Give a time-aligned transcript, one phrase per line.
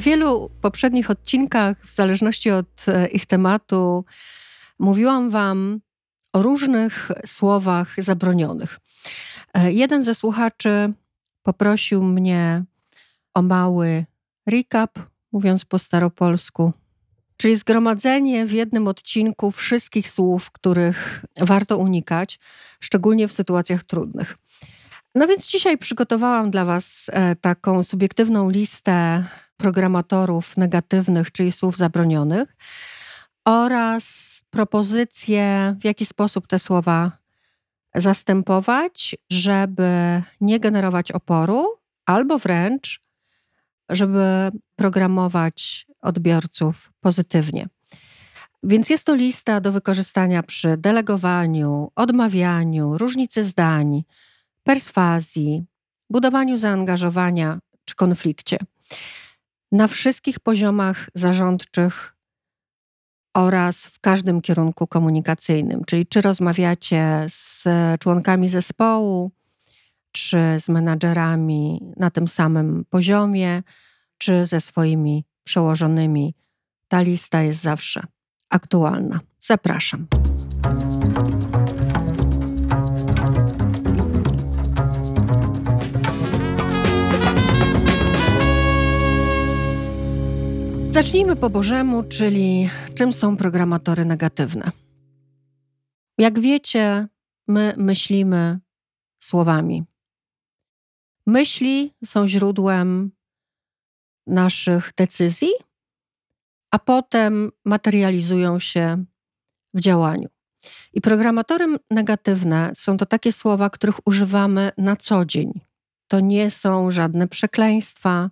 [0.00, 4.04] W wielu poprzednich odcinkach, w zależności od e, ich tematu,
[4.78, 5.80] mówiłam Wam
[6.32, 8.78] o różnych słowach zabronionych.
[9.54, 10.92] E, jeden ze słuchaczy
[11.42, 12.64] poprosił mnie
[13.34, 14.04] o mały
[14.46, 14.98] recap,
[15.32, 16.72] mówiąc po staropolsku,
[17.36, 22.38] czyli zgromadzenie w jednym odcinku wszystkich słów, których warto unikać,
[22.80, 24.38] szczególnie w sytuacjach trudnych.
[25.14, 29.24] No więc dzisiaj przygotowałam dla Was e, taką subiektywną listę
[29.56, 32.56] programatorów negatywnych, czyli słów zabronionych,
[33.44, 37.12] oraz propozycje, w jaki sposób te słowa
[37.94, 41.66] zastępować, żeby nie generować oporu,
[42.06, 43.00] albo wręcz,
[43.88, 47.68] żeby programować odbiorców pozytywnie.
[48.62, 54.02] Więc jest to lista do wykorzystania przy delegowaniu, odmawianiu, różnicy zdań,
[54.62, 55.64] perswazji,
[56.10, 58.58] budowaniu zaangażowania czy konflikcie.
[59.72, 62.16] Na wszystkich poziomach zarządczych
[63.34, 67.64] oraz w każdym kierunku komunikacyjnym, czyli czy rozmawiacie z
[68.00, 69.30] członkami zespołu,
[70.12, 73.62] czy z menadżerami na tym samym poziomie,
[74.18, 76.34] czy ze swoimi przełożonymi.
[76.88, 78.06] Ta lista jest zawsze
[78.50, 79.20] aktualna.
[79.40, 80.06] Zapraszam.
[90.90, 94.70] Zacznijmy po Bożemu, czyli czym są programatory negatywne.
[96.18, 97.08] Jak wiecie,
[97.48, 98.58] my myślimy
[99.22, 99.84] słowami.
[101.26, 103.10] Myśli są źródłem
[104.26, 105.48] naszych decyzji,
[106.70, 109.04] a potem materializują się
[109.74, 110.28] w działaniu.
[110.92, 115.60] I programatory negatywne są to takie słowa, których używamy na co dzień.
[116.08, 118.30] To nie są żadne przekleństwa,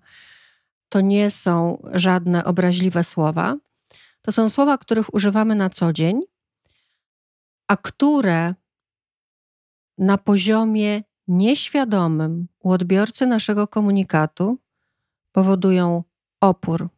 [0.89, 3.57] to nie są żadne obraźliwe słowa.
[4.23, 6.21] To są słowa, których używamy na co dzień,
[7.69, 8.55] a które
[9.99, 14.59] na poziomie nieświadomym u odbiorcy naszego komunikatu
[15.33, 16.05] powodują
[16.41, 16.89] opór.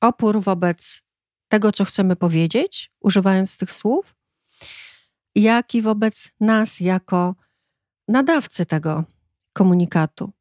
[0.00, 1.02] Opór wobec
[1.48, 4.16] tego, co chcemy powiedzieć, używając tych słów,
[5.34, 7.34] jak i wobec nas jako
[8.08, 9.04] nadawcy tego
[9.52, 10.32] komunikatu.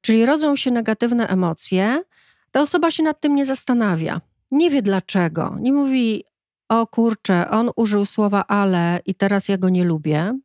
[0.00, 2.02] Czyli rodzą się negatywne emocje,
[2.52, 4.20] ta osoba się nad tym nie zastanawia.
[4.50, 5.56] Nie wie dlaczego.
[5.60, 6.24] Nie mówi,
[6.68, 10.38] o kurczę, on użył słowa ale i teraz ja go nie lubię.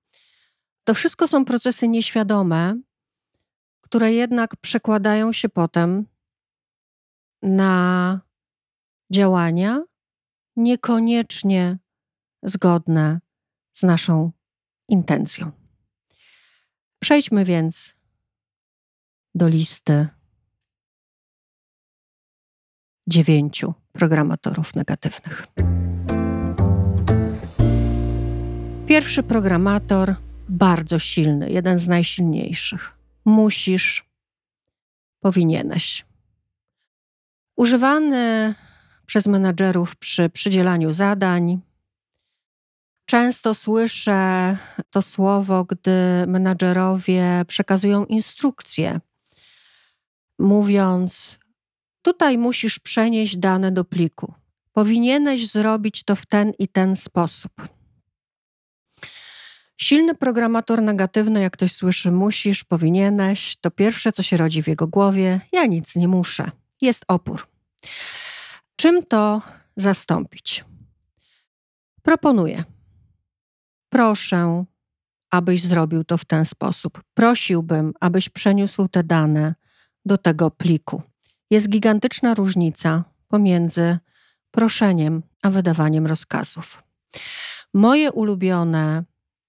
[0.83, 2.81] To wszystko są procesy nieświadome,
[3.81, 6.05] które jednak przekładają się potem
[7.41, 8.21] na
[9.13, 9.83] działania
[10.55, 11.77] niekoniecznie
[12.43, 13.19] zgodne
[13.73, 14.31] z naszą
[14.89, 15.51] intencją.
[16.99, 17.95] Przejdźmy więc
[19.35, 20.07] do listy
[23.07, 25.47] dziewięciu programatorów negatywnych.
[28.87, 30.15] Pierwszy programator,
[30.49, 32.97] bardzo silny, jeden z najsilniejszych.
[33.25, 34.05] Musisz,
[35.19, 36.05] powinieneś.
[37.55, 38.55] Używany
[39.05, 41.59] przez menadżerów przy przydzielaniu zadań.
[43.05, 44.57] Często słyszę
[44.89, 45.91] to słowo, gdy
[46.27, 48.99] menadżerowie przekazują instrukcje,
[50.39, 51.39] mówiąc:
[52.07, 54.33] Tutaj musisz przenieść dane do pliku.
[54.71, 57.51] Powinieneś zrobić to w ten i ten sposób.
[59.77, 64.87] Silny programator negatywny, jak ktoś słyszy musisz, powinieneś, to pierwsze, co się rodzi w jego
[64.87, 66.51] głowie, ja nic nie muszę.
[66.81, 67.47] Jest opór.
[68.75, 69.41] Czym to
[69.77, 70.65] zastąpić?
[72.01, 72.63] Proponuję.
[73.89, 74.65] Proszę,
[75.31, 77.01] abyś zrobił to w ten sposób.
[77.13, 79.55] Prosiłbym, abyś przeniósł te dane
[80.05, 81.01] do tego pliku.
[81.49, 83.97] Jest gigantyczna różnica pomiędzy
[84.51, 86.83] proszeniem a wydawaniem rozkazów.
[87.73, 89.03] Moje ulubione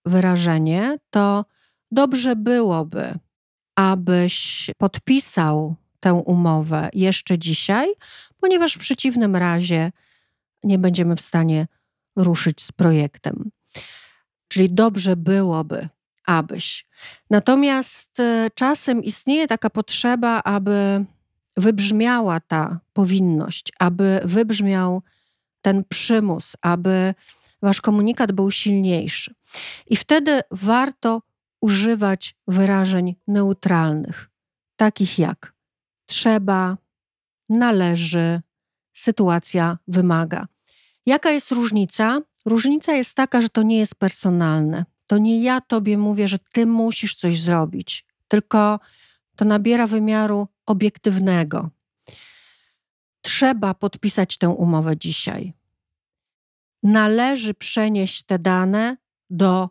[0.05, 1.45] wyrażenie to
[1.91, 3.19] dobrze byłoby,
[3.77, 7.89] abyś podpisał tę umowę jeszcze dzisiaj,
[8.41, 9.93] ponieważ w przeciwnym razie
[10.65, 11.67] nie będziemy w stanie
[12.17, 13.50] ruszyć z projektem.
[14.49, 15.89] Czyli dobrze byłoby,
[16.27, 16.87] abyś.
[17.31, 21.05] Natomiast e, czasem istnieje taka potrzeba, aby
[21.59, 25.03] wybrzmiała ta powinność, aby wybrzmiał
[25.63, 27.15] ten przymus, aby
[27.63, 29.35] wasz komunikat był silniejszy.
[29.87, 31.23] I wtedy warto
[31.61, 34.31] używać wyrażeń neutralnych,
[34.77, 35.53] takich jak
[36.07, 36.77] trzeba,
[37.49, 38.41] należy,
[38.93, 40.49] sytuacja wymaga.
[41.07, 42.21] Jaka jest różnica?
[42.45, 44.85] Różnica jest taka, że to nie jest personalne.
[45.07, 48.81] To nie ja tobie mówię, że ty musisz coś zrobić, tylko
[49.37, 51.70] to nabiera wymiaru obiektywnego.
[53.20, 55.53] Trzeba podpisać tę umowę dzisiaj.
[56.82, 58.97] Należy przenieść te dane
[59.31, 59.69] do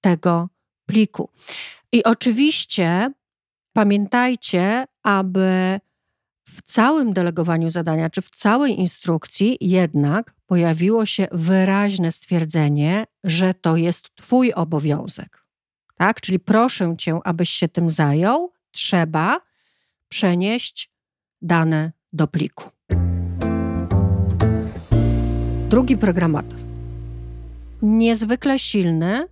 [0.00, 0.48] tego
[0.86, 1.30] pliku.
[1.92, 3.12] I oczywiście
[3.72, 5.80] pamiętajcie, aby
[6.44, 13.76] w całym delegowaniu zadania, czy w całej instrukcji jednak pojawiło się wyraźne stwierdzenie, że to
[13.76, 15.44] jest Twój obowiązek.
[15.96, 16.20] Tak?
[16.20, 18.52] Czyli proszę Cię, abyś się tym zajął.
[18.70, 19.40] Trzeba
[20.10, 20.90] przenieść
[21.42, 22.70] dane do pliku.
[25.68, 26.58] Drugi programator.
[27.82, 29.28] Niezwykle silny,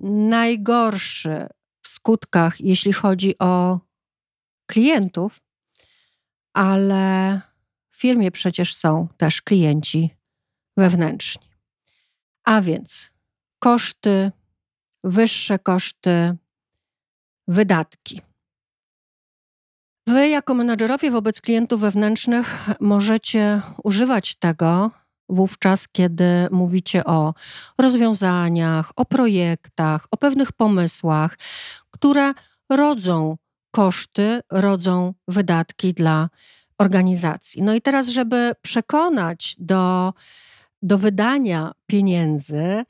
[0.00, 1.46] najgorszy
[1.82, 3.80] w skutkach, jeśli chodzi o
[4.66, 5.40] klientów,
[6.52, 7.40] ale
[7.90, 10.10] w firmie przecież są też klienci
[10.76, 11.48] wewnętrzni.
[12.44, 13.10] A więc
[13.58, 14.32] koszty,
[15.04, 16.36] wyższe koszty,
[17.48, 18.20] wydatki.
[20.06, 24.90] Wy, jako menadżerowie wobec klientów wewnętrznych, możecie używać tego
[25.28, 27.34] wówczas, kiedy mówicie o
[27.78, 31.38] rozwiązaniach, o projektach, o pewnych pomysłach,
[31.90, 32.32] które
[32.70, 33.36] rodzą
[33.70, 36.28] koszty, rodzą wydatki dla
[36.78, 37.62] organizacji.
[37.62, 40.12] No i teraz, żeby przekonać do,
[40.82, 42.84] do wydania pieniędzy,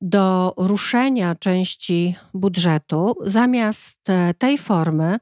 [0.00, 5.18] do ruszenia części budżetu, zamiast e, tej formy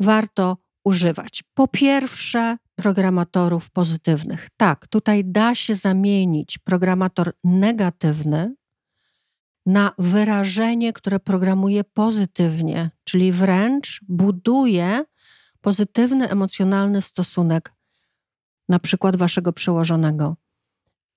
[0.00, 1.44] warto używać.
[1.54, 4.48] Po pierwsze, programatorów pozytywnych.
[4.56, 8.54] Tak, tutaj da się zamienić programator negatywny
[9.66, 15.04] na wyrażenie, które programuje pozytywnie, czyli wręcz buduje
[15.60, 17.72] pozytywny, emocjonalny stosunek,
[18.68, 20.36] na przykład waszego przełożonego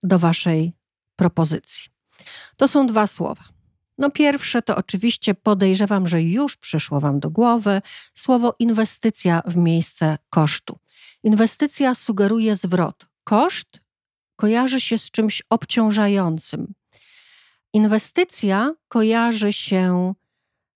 [0.03, 0.73] do waszej
[1.15, 1.89] propozycji.
[2.57, 3.56] To są dwa słowa.
[3.97, 7.81] No pierwsze to oczywiście podejrzewam, że już przyszło wam do głowy
[8.15, 10.79] słowo inwestycja w miejsce kosztu.
[11.23, 13.07] Inwestycja sugeruje zwrot.
[13.23, 13.79] Koszt
[14.35, 16.73] kojarzy się z czymś obciążającym.
[17.73, 20.13] Inwestycja kojarzy się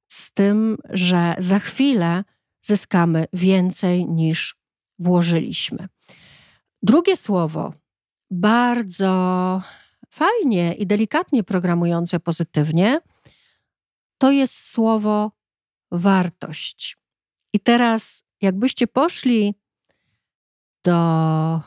[0.07, 2.23] z tym, że za chwilę
[2.61, 4.55] zyskamy więcej niż
[4.99, 5.87] włożyliśmy.
[6.83, 7.73] Drugie słowo,
[8.31, 9.61] bardzo
[10.09, 13.01] fajnie i delikatnie programujące pozytywnie,
[14.21, 15.31] to jest słowo
[15.91, 16.97] wartość.
[17.53, 19.55] I teraz, jakbyście poszli
[20.83, 21.61] do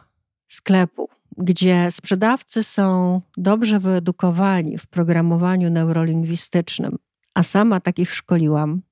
[0.49, 6.99] sklepu, gdzie sprzedawcy są dobrze wyedukowani w programowaniu neurolingwistycznym,
[7.34, 8.82] a sama takich szkoliłam,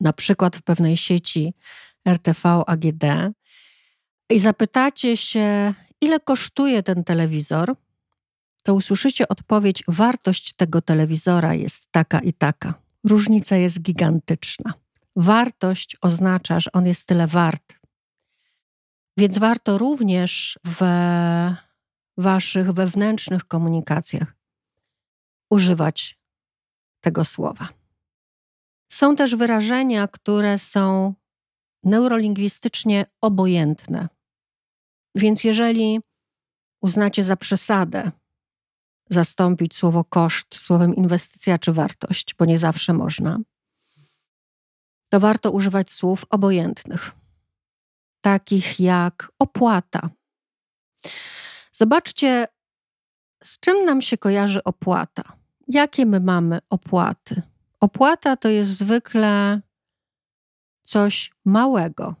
[0.00, 1.54] na przykład w pewnej sieci
[2.08, 3.04] RTV AGD,
[4.30, 7.74] i zapytacie się, ile kosztuje ten telewizor,
[8.62, 12.74] to usłyszycie odpowiedź: wartość tego telewizora jest taka i taka.
[13.04, 14.74] Różnica jest gigantyczna.
[15.16, 17.80] Wartość oznacza, że on jest tyle wart.
[19.16, 20.84] Więc warto również w
[22.18, 24.34] waszych wewnętrznych komunikacjach
[25.50, 26.18] używać
[27.00, 27.68] tego słowa.
[28.92, 31.14] Są też wyrażenia, które są
[31.84, 34.08] neurolingwistycznie obojętne.
[35.14, 36.00] Więc jeżeli
[36.82, 38.10] uznacie za przesadę
[39.10, 43.38] zastąpić słowo koszt słowem inwestycja czy wartość, bo nie zawsze można,
[45.08, 47.12] to warto używać słów obojętnych
[48.20, 50.10] takich jak opłata.
[51.72, 52.46] Zobaczcie,
[53.44, 55.22] z czym nam się kojarzy opłata.
[55.68, 57.42] Jakie my mamy opłaty?
[57.80, 59.60] Opłata to jest zwykle
[60.82, 62.14] coś małego,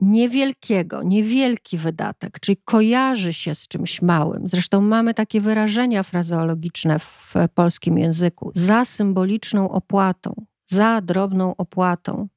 [0.00, 4.48] niewielkiego, niewielki wydatek, czyli kojarzy się z czymś małym.
[4.48, 12.28] Zresztą mamy takie wyrażenia frazeologiczne w polskim języku: za symboliczną opłatą, za drobną opłatą.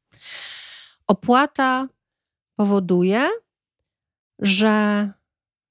[1.08, 1.88] Opłata
[2.56, 3.28] powoduje,
[4.39, 5.10] że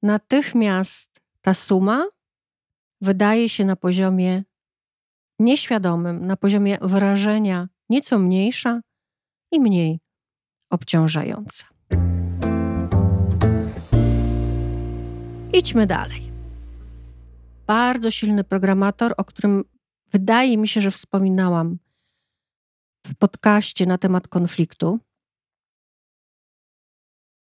[0.03, 2.07] natychmiast ta suma
[3.01, 4.45] wydaje się na poziomie
[5.39, 8.81] nieświadomym, na poziomie wrażenia nieco mniejsza
[9.53, 10.01] i mniej
[10.71, 11.78] obciążająca.
[15.59, 16.33] Idźmy dalej.
[17.67, 19.65] Bardzo silny programator, o którym
[20.07, 21.79] wydaje mi się, że wspominałam
[23.07, 24.99] w podcaście na temat konfliktu.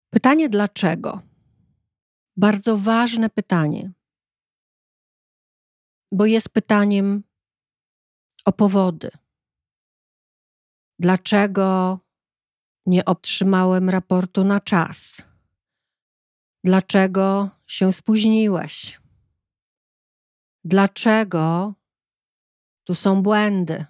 [0.09, 1.21] Pytanie dlaczego?
[2.37, 3.91] Bardzo ważne pytanie,
[6.11, 7.23] bo jest pytaniem
[8.45, 9.11] o powody.
[10.99, 11.99] Dlaczego
[12.85, 15.27] nie otrzymałem raportu na czas?
[16.67, 19.00] Dlaczego się spóźniłeś?
[20.63, 21.74] Dlaczego
[22.83, 23.86] tu są błędy?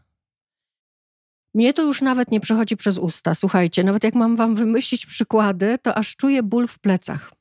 [1.54, 3.36] Mnie to już nawet nie przechodzi przez usta.
[3.36, 7.34] Słuchajcie, nawet jak mam wam wymyślić przykłady, to aż czuję ból w plecach.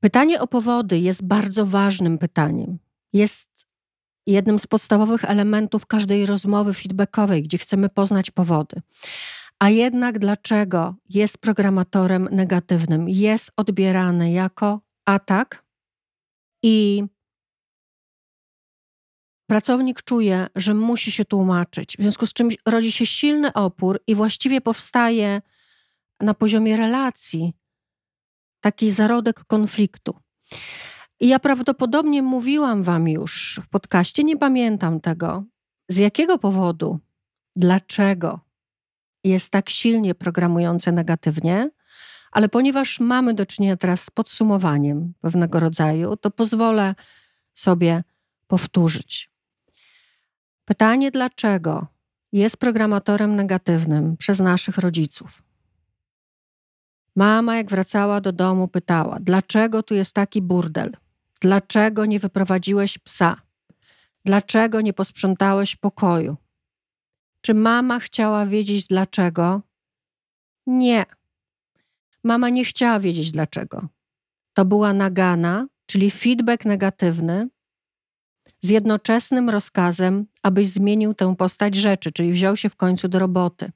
[0.00, 2.78] Pytanie o powody jest bardzo ważnym pytaniem.
[3.12, 3.66] Jest
[4.26, 8.82] jednym z podstawowych elementów każdej rozmowy feedbackowej, gdzie chcemy poznać powody.
[9.58, 13.08] A jednak dlaczego jest programatorem negatywnym?
[13.08, 15.64] Jest odbierany jako atak
[16.62, 17.04] i
[19.46, 24.14] pracownik czuje, że musi się tłumaczyć, w związku z czym rodzi się silny opór i
[24.14, 25.42] właściwie powstaje
[26.20, 27.52] na poziomie relacji
[28.60, 30.18] taki zarodek konfliktu.
[31.20, 35.44] I ja prawdopodobnie mówiłam Wam już w podcaście, nie pamiętam tego,
[35.88, 36.98] z jakiego powodu,
[37.56, 38.43] dlaczego
[39.24, 41.70] jest tak silnie programujące negatywnie,
[42.32, 46.94] ale ponieważ mamy do czynienia teraz z podsumowaniem pewnego rodzaju, to pozwolę
[47.54, 48.04] sobie
[48.46, 49.30] powtórzyć.
[50.64, 51.86] Pytanie, dlaczego
[52.32, 55.42] jest programatorem negatywnym przez naszych rodziców?
[57.16, 60.92] Mama, jak wracała do domu, pytała: Dlaczego tu jest taki burdel?
[61.40, 63.36] Dlaczego nie wyprowadziłeś psa?
[64.24, 66.36] Dlaczego nie posprzątałeś pokoju?
[67.44, 69.62] Czy mama chciała wiedzieć dlaczego?
[70.66, 71.04] Nie.
[72.24, 73.88] Mama nie chciała wiedzieć dlaczego.
[74.54, 77.48] To była nagana, czyli feedback negatywny,
[78.62, 83.72] z jednoczesnym rozkazem, abyś zmienił tę postać rzeczy, czyli wziął się w końcu do roboty.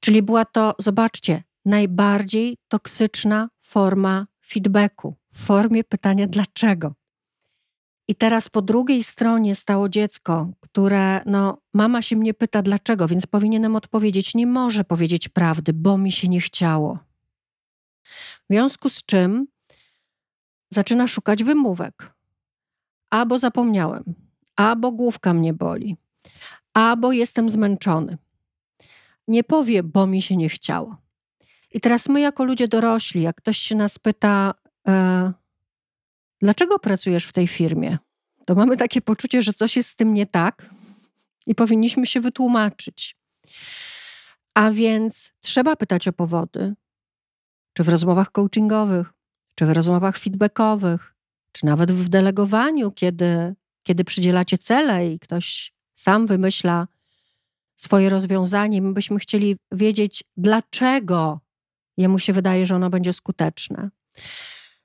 [0.00, 6.94] Czyli była to, zobaczcie, najbardziej toksyczna forma feedbacku, w formie pytania dlaczego.
[8.08, 13.26] I teraz po drugiej stronie stało dziecko, które, no, mama się mnie pyta dlaczego, więc
[13.26, 16.98] powinienem odpowiedzieć, nie może powiedzieć prawdy, bo mi się nie chciało.
[18.50, 19.46] W związku z czym
[20.70, 22.12] zaczyna szukać wymówek.
[23.10, 24.14] Albo zapomniałem,
[24.56, 25.96] albo główka mnie boli,
[26.74, 28.18] albo jestem zmęczony.
[29.28, 30.96] Nie powie, bo mi się nie chciało.
[31.72, 34.54] I teraz my, jako ludzie dorośli, jak ktoś się nas pyta,
[34.88, 35.32] e,
[36.40, 37.98] dlaczego pracujesz w tej firmie,
[38.44, 40.70] to mamy takie poczucie, że coś jest z tym nie tak
[41.46, 43.16] i powinniśmy się wytłumaczyć.
[44.54, 46.74] A więc trzeba pytać o powody,
[47.72, 49.12] czy w rozmowach coachingowych,
[49.54, 51.14] czy w rozmowach feedbackowych,
[51.52, 56.88] czy nawet w delegowaniu, kiedy, kiedy przydzielacie cele i ktoś sam wymyśla
[57.76, 61.40] swoje rozwiązanie, my byśmy chcieli wiedzieć, dlaczego
[61.96, 63.90] jemu się wydaje, że ono będzie skuteczne.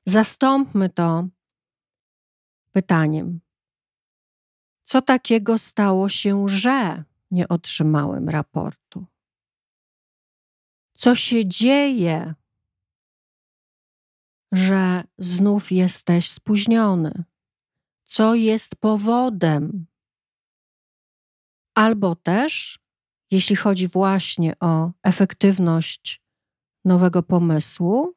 [0.06, 1.28] Zastąpmy to
[2.72, 3.42] pytaniem:
[4.84, 9.06] co takiego stało się, że nie otrzymałem raportu?
[10.94, 12.34] Co się dzieje,
[14.52, 17.24] że znów jesteś spóźniony?
[18.04, 19.86] Co jest powodem?
[21.76, 22.80] Albo też,
[23.32, 26.22] jeśli chodzi właśnie o efektywność
[26.86, 28.14] nowego pomysłu,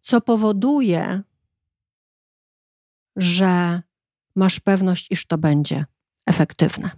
[0.00, 1.22] co powoduje,
[3.18, 3.82] że
[4.34, 5.84] masz pewność, iż to będzie
[6.26, 6.90] efektywne.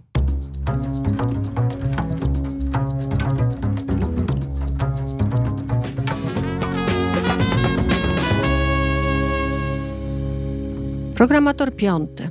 [11.15, 12.29] Programator piąty.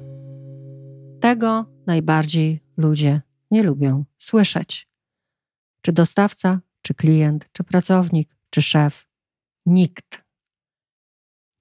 [1.20, 4.88] Tego najbardziej ludzie nie lubią słyszeć.
[5.82, 9.06] Czy dostawca, czy klient, czy pracownik, czy szef.
[9.66, 10.24] Nikt.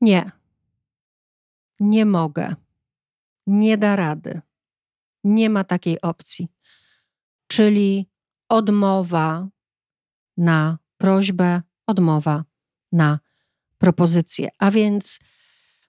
[0.02, 0.39] Nie.
[1.80, 2.56] Nie mogę.
[3.48, 4.42] Nie da rady.
[5.24, 6.48] Nie ma takiej opcji.
[7.48, 8.10] Czyli
[8.50, 9.48] odmowa
[10.38, 12.46] na prośbę, odmowa
[12.92, 13.20] na
[13.78, 14.50] propozycję.
[14.60, 15.20] A więc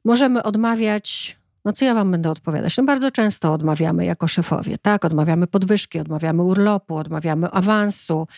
[0.04, 2.76] możemy odmawiać No co ja wam będę odpowiadać?
[2.76, 5.05] No bardzo często odmawiamy jako szefowie, tak?
[5.05, 8.29] Odmawiamy podwyżki, odmawiamy urlopu, odmawiamy awansu,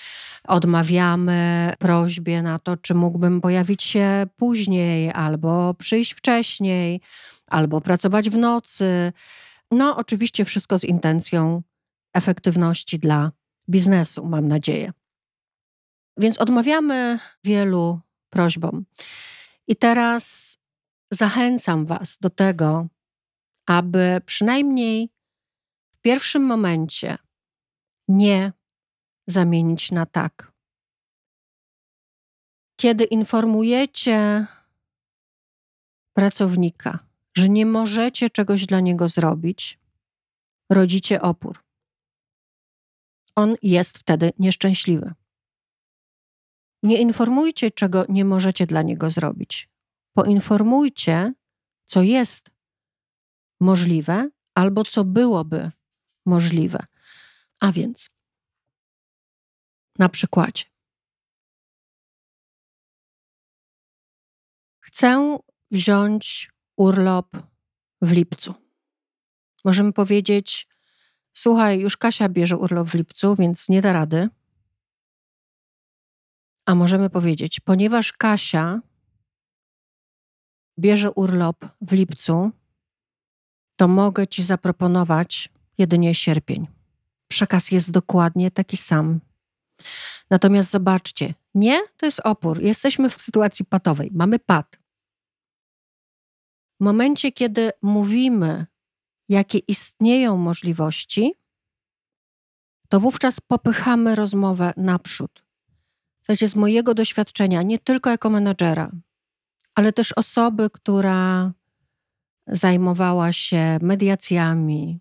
[0.44, 7.00] odmawiamy prośbie na to, czy mógłbym pojawić się później, albo przyjść wcześniej,
[7.46, 9.12] albo pracować w nocy.
[9.70, 11.62] No oczywiście wszystko z intencją
[12.14, 13.32] efektywności dla
[13.68, 14.92] biznesu, mam nadzieję.
[16.16, 18.00] Więc odmawiamy wielu
[18.30, 18.84] prośbom.
[19.68, 20.58] I teraz
[21.10, 22.86] zachęcam Was do tego,
[23.66, 25.10] aby przynajmniej
[25.92, 27.18] w pierwszym momencie
[28.08, 28.52] nie
[29.26, 30.52] zamienić na tak.
[32.76, 34.46] Kiedy informujecie
[36.12, 36.98] pracownika,
[37.36, 39.78] że nie możecie czegoś dla niego zrobić,
[40.70, 41.64] rodzicie opór.
[43.36, 45.14] On jest wtedy nieszczęśliwy.
[46.82, 49.68] Nie informujcie, czego nie możecie dla niego zrobić.
[50.16, 51.32] Poinformujcie,
[51.84, 52.51] co jest
[53.62, 55.70] możliwe albo co byłoby
[56.26, 56.86] możliwe.
[57.60, 58.10] A więc,
[59.98, 60.64] na przykładzie,
[64.80, 65.38] chcę
[65.70, 67.36] wziąć urlop
[68.02, 68.54] w lipcu.
[69.64, 70.68] Możemy powiedzieć:
[71.32, 74.28] Słuchaj, już Kasia bierze urlop w lipcu, więc nie da rady.
[76.66, 78.80] A możemy powiedzieć, ponieważ Kasia
[80.78, 82.50] bierze urlop w lipcu,
[83.76, 85.48] to mogę Ci zaproponować
[85.78, 86.66] jedynie sierpień.
[87.28, 89.20] Przekaz jest dokładnie taki sam.
[90.30, 92.62] Natomiast zobaczcie, nie, to jest opór.
[92.62, 94.10] Jesteśmy w sytuacji patowej.
[94.14, 94.78] Mamy pad.
[96.80, 98.66] W momencie, kiedy mówimy,
[99.28, 101.34] jakie istnieją możliwości,
[102.88, 105.44] to wówczas popychamy rozmowę naprzód.
[106.22, 108.90] W sensie z mojego doświadczenia, nie tylko jako menadżera,
[109.74, 111.52] ale też osoby, która
[112.46, 115.00] zajmowała się mediacjami,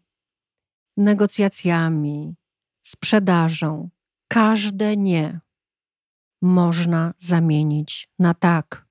[0.98, 2.36] negocjacjami,
[2.84, 3.90] sprzedażą.
[4.28, 5.40] Każde nie
[6.42, 8.86] można zamienić na tak.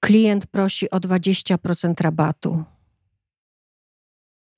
[0.00, 2.64] Klient prosi o 20% rabatu.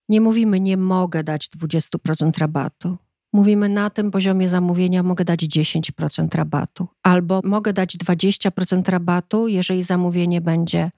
[0.09, 2.97] Nie mówimy, nie mogę dać 20% rabatu.
[3.33, 9.83] Mówimy, na tym poziomie zamówienia mogę dać 10% rabatu, albo mogę dać 20% rabatu, jeżeli
[9.83, 10.91] zamówienie będzie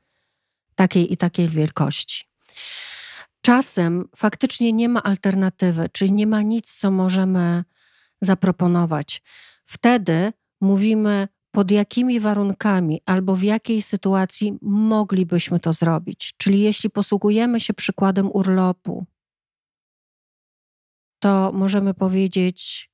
[0.76, 2.24] takiej i takiej wielkości.
[3.40, 7.64] Czasem faktycznie nie ma alternatywy, czyli nie ma nic, co możemy
[8.20, 9.22] zaproponować.
[9.66, 16.34] Wtedy mówimy, pod jakimi warunkami albo w jakiej sytuacji moglibyśmy to zrobić.
[16.36, 19.06] Czyli jeśli posługujemy się przykładem urlopu,
[21.18, 22.90] to możemy powiedzieć: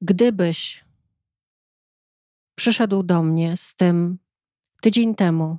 [0.00, 0.84] Gdybyś
[2.54, 4.18] przyszedł do mnie z tym
[4.80, 5.58] tydzień temu,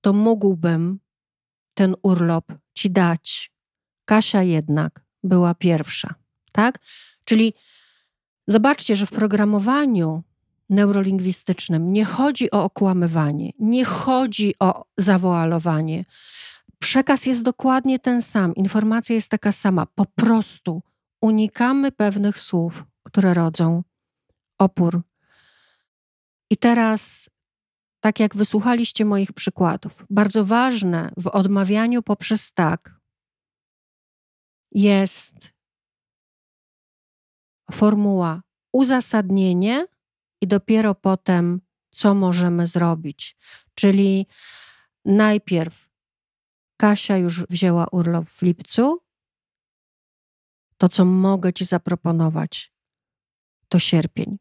[0.00, 1.00] to mógłbym
[1.74, 3.52] ten urlop ci dać.
[4.04, 6.14] Kasia jednak była pierwsza,
[6.52, 6.78] tak?
[7.24, 7.54] Czyli
[8.46, 10.22] zobaczcie, że w programowaniu
[10.68, 16.04] neurolingwistycznym nie chodzi o okłamywanie, nie chodzi o zawoalowanie.
[16.78, 19.86] Przekaz jest dokładnie ten sam, informacja jest taka sama.
[19.86, 20.82] Po prostu
[21.20, 23.82] unikamy pewnych słów, które rodzą
[24.58, 25.02] opór.
[26.50, 27.30] I teraz
[28.00, 33.00] tak jak wysłuchaliście moich przykładów, bardzo ważne w odmawianiu poprzez tak
[34.72, 35.52] jest
[37.72, 39.86] formuła uzasadnienie
[40.40, 41.60] i dopiero potem,
[41.90, 43.36] co możemy zrobić.
[43.74, 44.26] Czyli
[45.04, 45.90] najpierw
[46.76, 49.02] Kasia już wzięła urlop w lipcu.
[50.76, 52.72] To, co mogę Ci zaproponować,
[53.68, 54.38] to sierpień.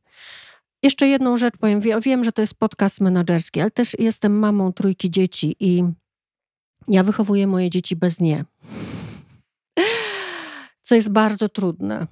[0.84, 1.82] Jeszcze jedną rzecz powiem.
[2.02, 5.84] Wiem, że to jest podcast menedżerski, ale też jestem mamą trójki dzieci i
[6.88, 8.46] ja wychowuję moje dzieci bez nie.
[10.82, 12.08] Co jest bardzo trudne,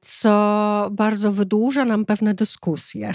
[0.00, 3.14] co bardzo wydłuża nam pewne dyskusje.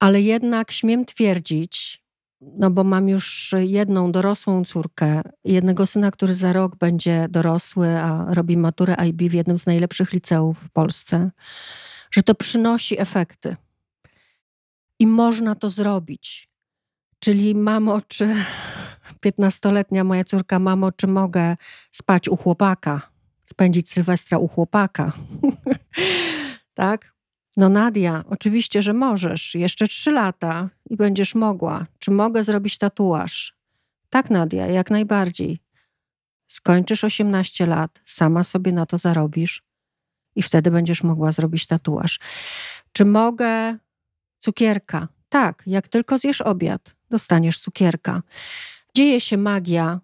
[0.00, 2.02] Ale jednak śmiem twierdzić,
[2.40, 8.34] no bo mam już jedną dorosłą córkę, jednego syna, który za rok będzie dorosły, a
[8.34, 11.30] robi maturę IB w jednym z najlepszych liceów w Polsce
[12.14, 13.56] że to przynosi efekty.
[14.98, 16.48] I można to zrobić.
[17.18, 18.34] Czyli mamo, czy
[19.20, 21.56] piętnastoletnia moja córka, mamo, czy mogę
[21.92, 23.10] spać u chłopaka,
[23.46, 25.12] spędzić Sylwestra u chłopaka?
[26.74, 27.14] tak?
[27.56, 29.54] No Nadia, oczywiście, że możesz.
[29.54, 31.86] Jeszcze trzy lata i będziesz mogła.
[31.98, 33.56] Czy mogę zrobić tatuaż?
[34.10, 35.58] Tak, Nadia, jak najbardziej.
[36.46, 39.62] Skończysz 18 lat, sama sobie na to zarobisz
[40.36, 42.20] i wtedy będziesz mogła zrobić tatuaż.
[42.92, 43.78] Czy mogę
[44.38, 45.08] cukierka?
[45.28, 46.94] Tak, jak tylko zjesz obiad.
[47.10, 48.22] dostaniesz cukierka.
[48.96, 50.00] Dzieje się magia,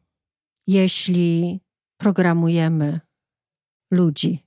[0.67, 1.61] jeśli
[1.97, 3.01] programujemy
[3.91, 4.47] ludzi,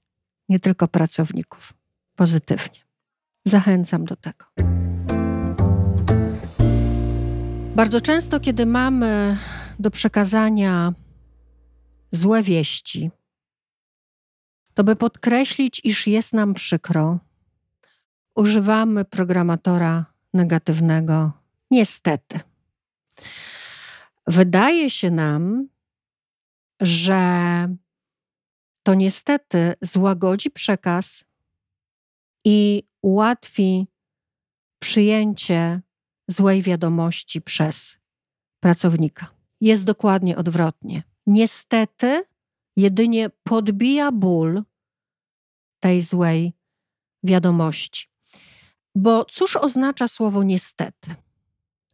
[0.49, 1.73] nie tylko pracowników,
[2.15, 2.79] pozytywnie.
[3.45, 4.45] Zachęcam do tego.
[7.75, 9.37] Bardzo często, kiedy mamy
[9.79, 10.93] do przekazania
[12.11, 13.11] złe wieści,
[14.73, 17.19] to by podkreślić, iż jest nam przykro,
[18.35, 21.31] używamy programatora negatywnego.
[21.71, 22.39] Niestety.
[24.27, 25.67] Wydaje się nam,
[26.81, 27.23] że
[28.83, 31.23] to niestety złagodzi przekaz
[32.45, 33.87] i ułatwi
[34.79, 35.81] przyjęcie
[36.27, 37.99] złej wiadomości przez
[38.59, 39.27] pracownika.
[39.61, 41.03] Jest dokładnie odwrotnie.
[41.27, 42.23] Niestety,
[42.75, 44.63] jedynie podbija ból
[45.79, 46.53] tej złej
[47.23, 48.07] wiadomości.
[48.95, 51.15] Bo cóż oznacza słowo niestety?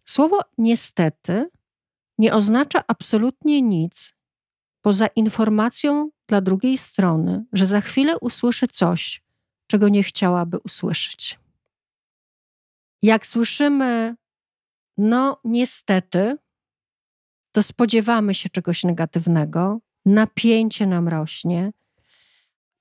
[0.05, 1.49] Słowo niestety
[2.17, 4.13] nie oznacza absolutnie nic
[4.81, 9.23] poza informacją dla drugiej strony, że za chwilę usłyszy coś,
[9.67, 11.39] czego nie chciałaby usłyszeć.
[13.01, 14.15] Jak słyszymy,
[14.97, 16.37] no niestety,
[17.51, 21.71] to spodziewamy się czegoś negatywnego, napięcie nam rośnie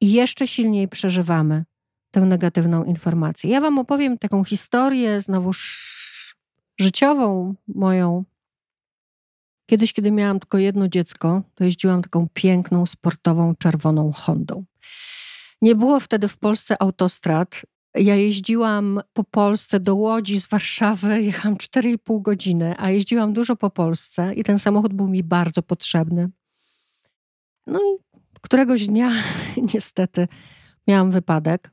[0.01, 1.65] i jeszcze silniej przeżywamy
[2.11, 3.51] tę negatywną informację.
[3.51, 5.89] Ja Wam opowiem taką historię, znowuż
[6.81, 8.25] życiową moją.
[9.67, 14.65] Kiedyś, kiedy miałam tylko jedno dziecko, to jeździłam taką piękną, sportową, czerwoną Hondą.
[15.63, 17.63] Nie było wtedy w Polsce autostrad.
[17.95, 23.71] Ja jeździłam po Polsce do Łodzi z Warszawy, jechałam 4,5 godziny, a jeździłam dużo po
[23.71, 26.31] Polsce i ten samochód był mi bardzo potrzebny.
[27.69, 27.99] No i
[28.41, 29.11] któregoś dnia
[29.75, 30.29] niestety
[30.87, 31.71] miałam wypadek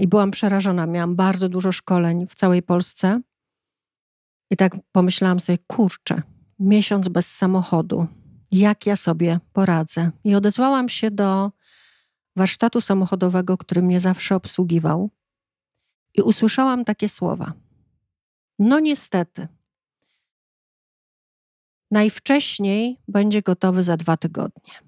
[0.00, 0.86] i byłam przerażona.
[0.86, 3.20] Miałam bardzo dużo szkoleń w całej Polsce.
[4.50, 6.22] I tak pomyślałam sobie, kurczę,
[6.58, 8.06] miesiąc bez samochodu,
[8.50, 10.10] jak ja sobie poradzę?
[10.24, 11.52] I odezwałam się do
[12.36, 15.10] warsztatu samochodowego, który mnie zawsze obsługiwał,
[16.14, 17.52] i usłyszałam takie słowa:
[18.58, 19.48] No, niestety,
[21.90, 24.83] najwcześniej będzie gotowy za dwa tygodnie.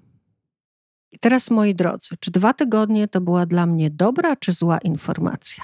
[1.11, 5.63] I teraz, moi drodzy, czy dwa tygodnie to była dla mnie dobra czy zła informacja?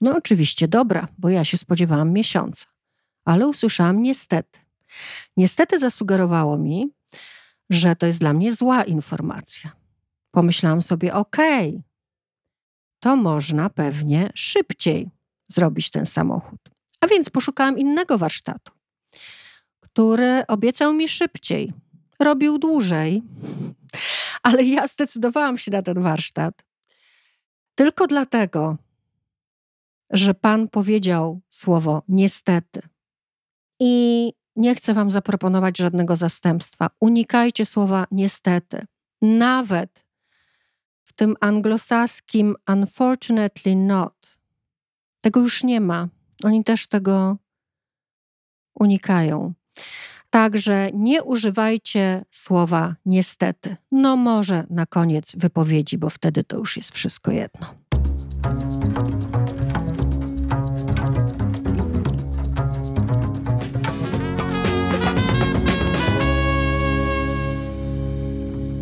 [0.00, 2.66] No, oczywiście dobra, bo ja się spodziewałam miesiąca,
[3.24, 4.60] ale usłyszałam niestety.
[5.36, 6.90] Niestety zasugerowało mi,
[7.70, 9.72] że to jest dla mnie zła informacja.
[10.30, 11.82] Pomyślałam sobie, okej, okay,
[13.00, 15.10] to można pewnie szybciej
[15.48, 16.60] zrobić ten samochód.
[17.00, 18.72] A więc poszukałam innego warsztatu,
[19.80, 21.72] który obiecał mi szybciej,
[22.20, 23.22] robił dłużej,
[24.42, 26.64] ale ja zdecydowałam się na ten warsztat
[27.74, 28.76] tylko dlatego,
[30.10, 32.82] że Pan powiedział słowo niestety.
[33.80, 36.90] I nie chcę Wam zaproponować żadnego zastępstwa.
[37.00, 38.86] Unikajcie słowa niestety.
[39.22, 40.06] Nawet
[41.04, 44.38] w tym anglosaskim unfortunately not.
[45.20, 46.08] Tego już nie ma.
[46.44, 47.36] Oni też tego
[48.74, 49.52] unikają.
[50.34, 53.76] Także nie używajcie słowa niestety.
[53.92, 57.66] No może na koniec wypowiedzi, bo wtedy to już jest wszystko jedno.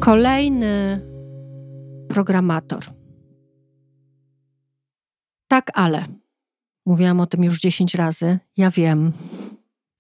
[0.01, 1.01] Kolejny
[2.09, 2.85] programator.
[5.49, 6.05] Tak, ale.
[6.87, 8.39] Mówiłam o tym już 10 razy.
[8.57, 9.13] Ja wiem,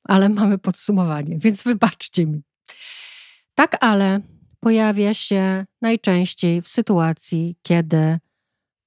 [0.05, 2.43] ale mamy podsumowanie, więc wybaczcie mi.
[3.55, 4.21] Tak, ale
[4.61, 8.19] pojawia się najczęściej w sytuacji, kiedy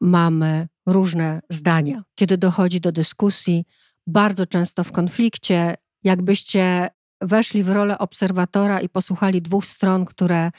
[0.02, 3.66] mamy różne zdania, kiedy dochodzi do dyskusji,
[4.08, 5.76] bardzo często w konflikcie.
[6.04, 6.90] Jakbyście
[7.22, 10.52] weszli w rolę obserwatora i posłuchali dwóch stron, które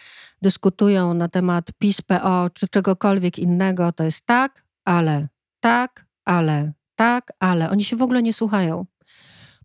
[0.42, 5.28] dyskutują na temat PiS, PO czy czegokolwiek innego, to jest tak, ale,
[5.60, 7.70] tak, ale, tak, ale.
[7.70, 8.86] Oni się w ogóle nie słuchają.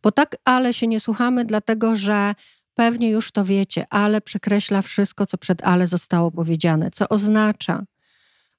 [0.04, 2.36] Bo tak, ale się nie słuchamy, dlatego że
[2.74, 7.84] pewnie już to wiecie, ale przekreśla wszystko, co przed ale zostało powiedziane, co oznacza,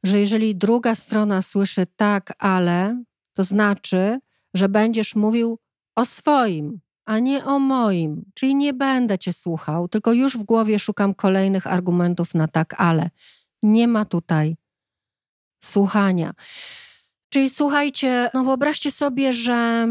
[0.03, 3.03] że jeżeli druga strona słyszy tak, ale,
[3.33, 4.19] to znaczy,
[4.55, 5.59] że będziesz mówił
[5.97, 8.25] o swoim, a nie o moim.
[8.35, 13.11] Czyli nie będę cię słuchał, tylko już w głowie szukam kolejnych argumentów na tak, ale
[13.63, 14.57] nie ma tutaj
[15.65, 16.33] słuchania.
[17.29, 19.89] Czyli słuchajcie, no wyobraźcie sobie, że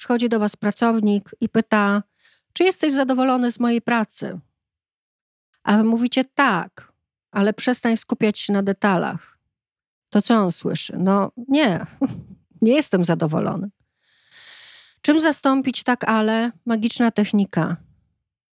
[0.00, 2.02] przychodzi do was pracownik i pyta,
[2.52, 4.40] czy jesteś zadowolony z mojej pracy?
[5.62, 6.92] A wy mówicie tak,
[7.30, 9.38] ale przestań skupiać się na detalach.
[10.10, 10.96] To co on słyszy?
[10.98, 11.86] No nie,
[12.62, 13.70] nie jestem zadowolony.
[15.02, 16.50] Czym zastąpić tak ale?
[16.66, 17.76] Magiczna technika,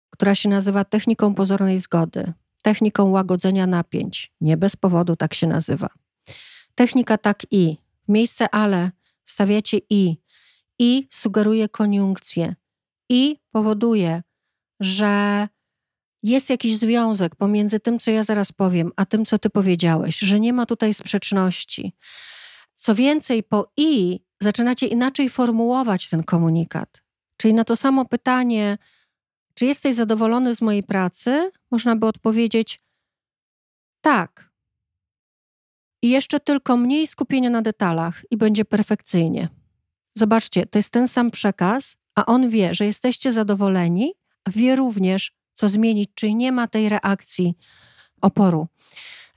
[0.10, 4.34] która się nazywa techniką pozornej zgody, techniką łagodzenia napięć.
[4.42, 5.90] Nie bez powodu tak się nazywa.
[6.76, 7.78] Technika tak i.
[8.08, 8.92] W miejsce ale
[9.24, 10.18] wstawiacie i.
[10.80, 12.56] I sugeruje koniunkcję.
[13.10, 14.24] I powoduje,
[14.80, 15.48] że
[16.24, 20.40] jest jakiś związek pomiędzy tym, co ja zaraz powiem, a tym, co ty powiedziałeś, że
[20.40, 21.94] nie ma tutaj sprzeczności.
[22.76, 27.02] Co więcej, po i zaczynacie inaczej formułować ten komunikat.
[27.38, 28.78] Czyli na to samo pytanie,
[29.54, 32.82] czy jesteś zadowolony z mojej pracy, można by odpowiedzieć
[34.02, 34.52] tak.
[36.02, 39.50] I jeszcze tylko mniej skupienia na detalach i będzie perfekcyjnie.
[40.18, 45.32] Zobaczcie, to jest ten sam przekaz, a on wie, że jesteście zadowoleni, a wie również,
[45.54, 47.54] co zmienić, czyli nie ma tej reakcji
[48.22, 48.68] oporu.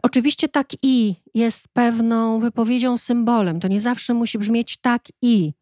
[0.03, 3.61] Oczywiście tak i jest pewną wypowiedzią, symbolem.
[3.61, 5.53] To nie zawsze musi brzmieć tak i.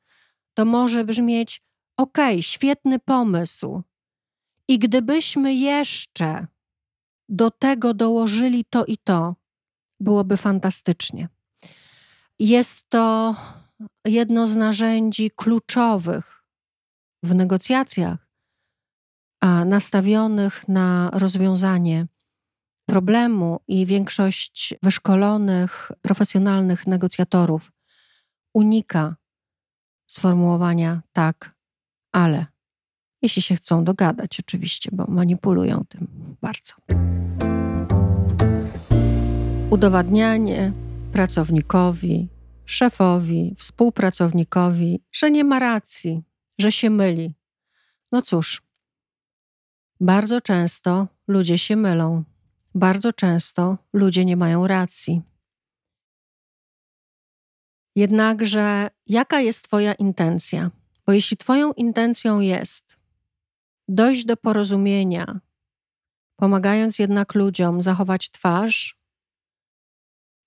[0.55, 1.63] To może brzmieć
[1.97, 3.83] ok, świetny pomysł.
[4.69, 6.47] I gdybyśmy jeszcze
[7.29, 9.35] do tego dołożyli to i to,
[10.01, 11.29] byłoby fantastycznie.
[12.39, 13.37] Jest to
[14.09, 16.45] jedno z narzędzi kluczowych
[17.23, 18.29] w negocjacjach,
[19.41, 22.07] a nastawionych na rozwiązanie
[22.89, 27.73] problemu i większość wyszkolonych, profesjonalnych negocjatorów
[28.55, 29.17] unika
[30.11, 31.55] sformułowania tak,
[32.13, 32.47] ale.
[33.23, 36.09] Jeśli się chcą dogadać, oczywiście, bo manipulują tym
[36.41, 36.75] bardzo.
[39.71, 40.73] Udowadnianie
[41.13, 42.29] pracownikowi,
[42.69, 46.23] szefowi, współpracownikowi, że nie ma racji,
[46.59, 47.35] że się myli.
[48.13, 48.63] No cóż,
[50.01, 52.25] bardzo często ludzie się mylą.
[52.75, 55.23] Bardzo często ludzie nie mają racji.
[57.97, 60.71] Jednakże, jaka jest Twoja intencja?
[61.07, 62.97] Bo jeśli Twoją intencją jest
[63.89, 65.41] dojść do porozumienia,
[66.37, 68.98] pomagając jednak ludziom zachować twarz,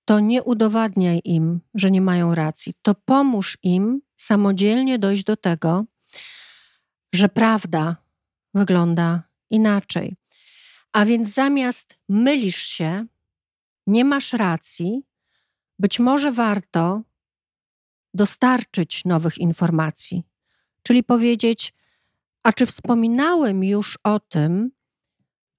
[0.05, 2.73] to nie udowadniaj im, że nie mają racji.
[2.81, 5.85] To pomóż im samodzielnie dojść do tego,
[7.13, 7.95] że prawda
[8.53, 10.15] wygląda inaczej.
[10.93, 13.05] A więc zamiast mylisz się,
[13.87, 15.03] nie masz racji,
[15.79, 17.01] być może warto
[18.13, 20.23] dostarczyć nowych informacji,
[20.83, 21.73] czyli powiedzieć:
[22.43, 24.71] A czy wspominałem już o tym,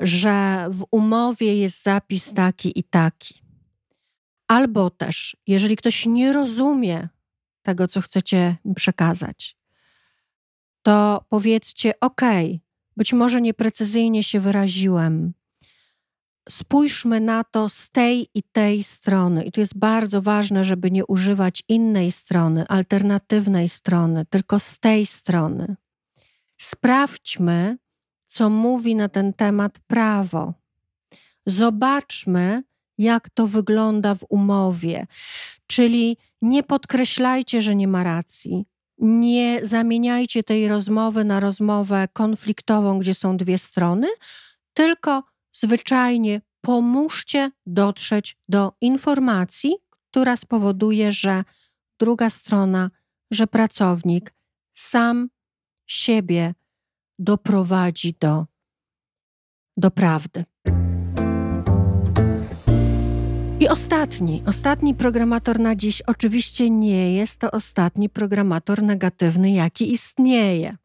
[0.00, 3.41] że w umowie jest zapis taki i taki?
[4.52, 7.08] Albo też, jeżeli ktoś nie rozumie
[7.62, 9.56] tego, co chcecie przekazać,
[10.82, 12.20] to powiedzcie: OK,
[12.96, 15.32] być może nieprecyzyjnie się wyraziłem.
[16.48, 19.44] Spójrzmy na to z tej i tej strony.
[19.44, 25.06] I tu jest bardzo ważne, żeby nie używać innej strony, alternatywnej strony, tylko z tej
[25.06, 25.76] strony.
[26.58, 27.78] Sprawdźmy,
[28.26, 30.54] co mówi na ten temat prawo.
[31.46, 32.62] Zobaczmy,
[32.98, 35.06] jak to wygląda w umowie.
[35.66, 38.66] Czyli nie podkreślajcie, że nie ma racji.
[38.98, 44.08] Nie zamieniajcie tej rozmowy na rozmowę konfliktową, gdzie są dwie strony,
[44.74, 49.74] tylko zwyczajnie pomóżcie dotrzeć do informacji,
[50.10, 51.44] która spowoduje, że
[52.00, 52.90] druga strona,
[53.30, 54.34] że pracownik
[54.74, 55.28] sam
[55.86, 56.54] siebie
[57.18, 58.46] doprowadzi do,
[59.76, 60.44] do prawdy.
[63.62, 70.76] I ostatni, ostatni programator na dziś oczywiście nie jest to ostatni programator negatywny, jaki istnieje.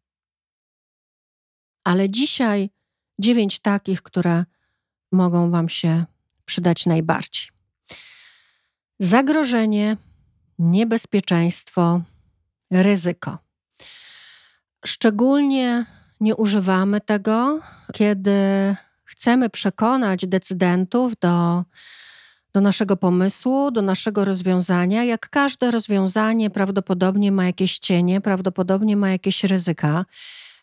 [1.83, 2.69] Ale dzisiaj
[3.19, 4.45] dziewięć takich, które
[5.11, 6.05] mogą Wam się
[6.45, 7.47] przydać najbardziej.
[8.99, 9.97] Zagrożenie,
[10.59, 12.01] niebezpieczeństwo,
[12.71, 13.37] ryzyko.
[14.85, 15.85] Szczególnie
[16.19, 17.59] nie używamy tego,
[17.93, 18.39] kiedy
[19.03, 21.63] chcemy przekonać decydentów do
[22.57, 25.03] do naszego pomysłu, do naszego rozwiązania.
[25.03, 30.05] Jak każde rozwiązanie, prawdopodobnie ma jakieś cienie, prawdopodobnie ma jakieś ryzyka.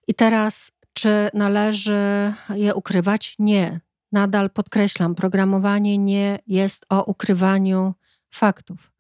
[0.08, 3.34] I teraz, czy należy je ukrywać?
[3.38, 3.80] Nie.
[4.12, 7.94] Nadal podkreślam, programowanie nie jest o ukrywaniu
[8.30, 8.92] faktów.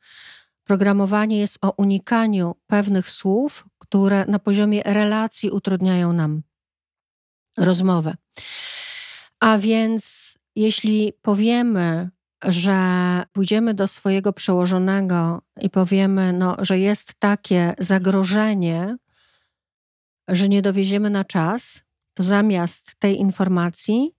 [0.64, 6.42] Programowanie jest o unikaniu pewnych słów, które na poziomie relacji utrudniają nam
[7.58, 8.14] rozmowę.
[9.40, 12.10] A więc, jeśli powiemy,
[12.44, 12.76] że
[13.32, 18.96] pójdziemy do swojego przełożonego i powiemy, no, że jest takie zagrożenie,
[20.28, 24.14] że nie dowieziemy na czas, to zamiast tej informacji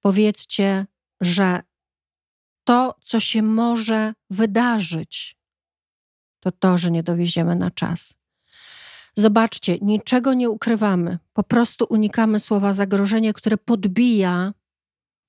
[0.00, 0.86] powiedzcie,
[1.20, 1.60] że
[2.64, 5.36] to, co się może wydarzyć,
[6.40, 8.14] to to, że nie dowieziemy na czas.
[9.14, 11.18] Zobaczcie, niczego nie ukrywamy.
[11.32, 14.52] Po prostu unikamy słowa zagrożenie, które podbija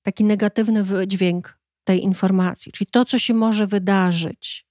[0.02, 1.55] taki negatywny wydźwięk
[1.86, 2.72] tej informacji.
[2.72, 4.66] Czyli to, co się może wydarzyć,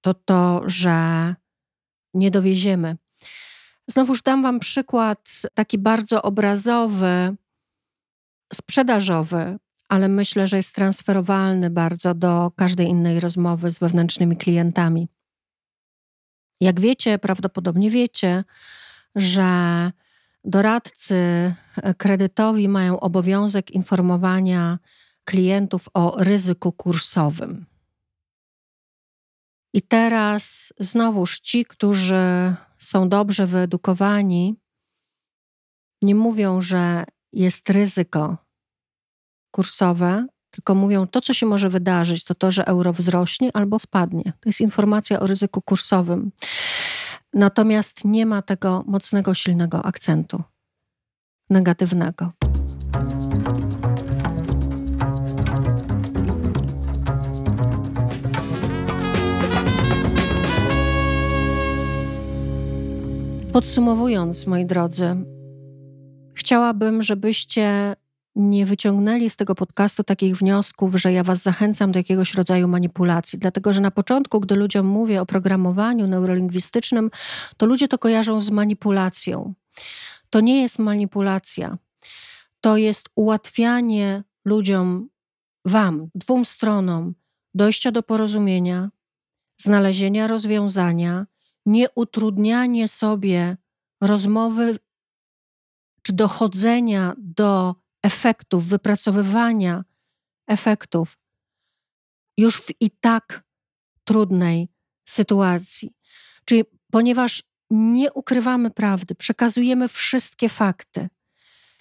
[0.00, 1.34] to to, że
[2.14, 2.96] nie dowieziemy.
[3.86, 7.36] Znowuż dam Wam przykład taki bardzo obrazowy,
[8.52, 15.08] sprzedażowy, ale myślę, że jest transferowalny bardzo do każdej innej rozmowy z wewnętrznymi klientami.
[16.60, 18.44] Jak wiecie, prawdopodobnie wiecie,
[19.14, 19.50] że
[20.44, 21.54] doradcy
[21.98, 24.78] kredytowi mają obowiązek informowania
[25.28, 27.66] klientów o ryzyku kursowym.
[29.74, 34.56] I teraz znowuż ci, którzy są dobrze wyedukowani,
[36.02, 38.36] nie mówią, że jest ryzyko
[39.50, 44.32] kursowe, tylko mówią, to co się może wydarzyć, to to, że euro wzrośnie albo spadnie.
[44.40, 46.32] To jest informacja o ryzyku kursowym.
[47.32, 50.42] Natomiast nie ma tego mocnego, silnego akcentu
[51.50, 52.32] negatywnego.
[63.52, 65.16] Podsumowując, moi drodzy,
[66.34, 67.96] chciałabym, żebyście
[68.36, 73.38] nie wyciągnęli z tego podcastu takich wniosków, że ja Was zachęcam do jakiegoś rodzaju manipulacji.
[73.38, 77.10] Dlatego, że na początku, gdy ludziom mówię o programowaniu neurolingwistycznym,
[77.56, 79.54] to ludzie to kojarzą z manipulacją.
[80.30, 81.78] To nie jest manipulacja.
[82.60, 85.08] To jest ułatwianie ludziom,
[85.64, 87.14] Wam, dwóm stronom,
[87.54, 88.90] dojścia do porozumienia,
[89.56, 91.26] znalezienia rozwiązania,
[91.68, 93.56] nie utrudnianie sobie
[94.00, 94.78] rozmowy
[96.02, 99.84] czy dochodzenia do efektów, wypracowywania
[100.46, 101.18] efektów
[102.38, 103.44] już w i tak
[104.04, 104.68] trudnej
[105.08, 105.94] sytuacji.
[106.44, 111.08] Czyli ponieważ nie ukrywamy prawdy, przekazujemy wszystkie fakty,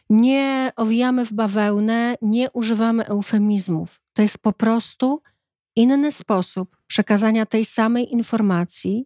[0.09, 4.01] nie owijamy w bawełnę, nie używamy eufemizmów.
[4.13, 5.21] To jest po prostu
[5.75, 9.05] inny sposób przekazania tej samej informacji,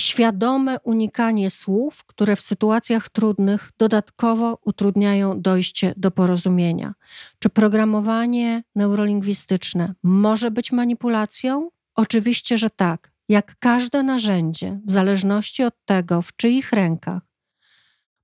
[0.00, 6.94] świadome unikanie słów, które w sytuacjach trudnych dodatkowo utrudniają dojście do porozumienia.
[7.38, 11.70] Czy programowanie neurolingwistyczne może być manipulacją?
[11.94, 13.12] Oczywiście, że tak.
[13.28, 17.22] Jak każde narzędzie, w zależności od tego, w czyich rękach,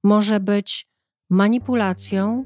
[0.04, 0.88] może być
[1.30, 2.44] manipulacją,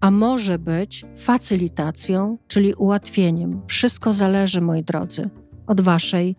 [0.00, 3.62] a może być facylitacją, czyli ułatwieniem.
[3.66, 5.30] Wszystko zależy, moi drodzy,
[5.66, 6.36] od Waszej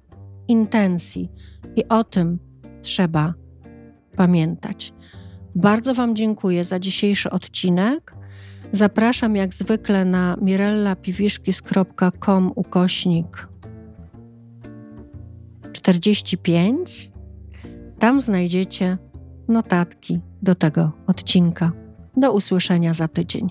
[0.52, 1.32] intencji
[1.76, 2.40] i o tym
[2.82, 3.34] trzeba
[4.16, 4.94] pamiętać.
[5.56, 8.16] Bardzo Wam dziękuję za dzisiejszy odcinek.
[8.72, 13.48] Zapraszam jak zwykle na mirellapiwiszkis.com ukośnik
[15.72, 17.12] 45.
[18.00, 18.98] Tam znajdziecie
[19.48, 21.72] notatki do tego odcinka.
[22.18, 23.50] Do usłyszenia za tydzień.